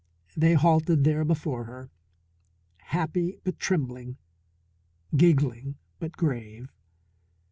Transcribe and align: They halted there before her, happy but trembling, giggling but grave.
They 0.35 0.55
halted 0.55 1.03
there 1.03 1.23
before 1.23 1.65
her, 1.65 1.91
happy 2.85 3.37
but 3.43 3.59
trembling, 3.59 4.17
giggling 5.15 5.75
but 5.99 6.13
grave. 6.13 6.73